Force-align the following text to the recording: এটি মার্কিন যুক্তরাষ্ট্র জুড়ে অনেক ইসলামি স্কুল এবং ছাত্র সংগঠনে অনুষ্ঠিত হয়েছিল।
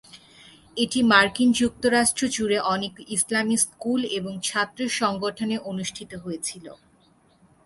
এটি 0.77 0.99
মার্কিন 1.03 1.49
যুক্তরাষ্ট্র 1.51 2.23
জুড়ে 2.27 2.57
অনেক 2.73 2.93
ইসলামি 3.07 3.57
স্কুল 3.57 4.01
এবং 4.17 4.33
ছাত্র 4.41 4.79
সংগঠনে 4.99 5.57
অনুষ্ঠিত 5.71 6.11
হয়েছিল। 6.15 6.65